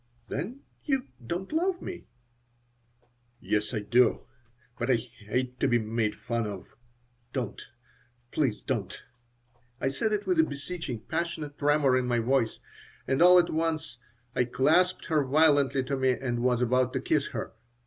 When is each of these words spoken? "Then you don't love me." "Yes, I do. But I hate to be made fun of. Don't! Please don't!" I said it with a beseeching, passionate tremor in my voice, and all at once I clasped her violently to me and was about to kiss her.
"Then 0.29 0.61
you 0.83 1.09
don't 1.23 1.51
love 1.53 1.79
me." 1.79 2.07
"Yes, 3.39 3.71
I 3.71 3.81
do. 3.81 4.25
But 4.79 4.89
I 4.89 4.95
hate 4.95 5.59
to 5.59 5.67
be 5.67 5.77
made 5.77 6.15
fun 6.15 6.47
of. 6.47 6.75
Don't! 7.33 7.67
Please 8.31 8.63
don't!" 8.63 8.99
I 9.79 9.89
said 9.89 10.11
it 10.11 10.25
with 10.25 10.39
a 10.39 10.43
beseeching, 10.43 11.01
passionate 11.01 11.59
tremor 11.59 11.95
in 11.95 12.07
my 12.07 12.17
voice, 12.17 12.59
and 13.07 13.21
all 13.21 13.37
at 13.37 13.51
once 13.51 13.99
I 14.35 14.45
clasped 14.45 15.05
her 15.05 15.23
violently 15.23 15.83
to 15.83 15.95
me 15.95 16.09
and 16.13 16.39
was 16.41 16.63
about 16.63 16.93
to 16.93 16.99
kiss 16.99 17.27
her. 17.27 17.53